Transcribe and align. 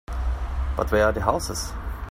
But 0.77 0.91
where 0.91 1.05
are 1.05 1.11
the 1.11 1.21
houses? 1.21 1.71